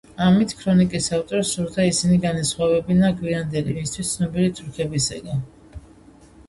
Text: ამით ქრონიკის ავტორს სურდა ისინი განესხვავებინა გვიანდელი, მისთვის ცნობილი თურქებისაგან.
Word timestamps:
ამით 0.27 0.53
ქრონიკის 0.61 1.09
ავტორს 1.17 1.51
სურდა 1.57 1.85
ისინი 1.89 2.17
განესხვავებინა 2.25 3.13
გვიანდელი, 3.21 3.77
მისთვის 3.83 4.17
ცნობილი 4.17 4.57
თურქებისაგან. 4.63 5.47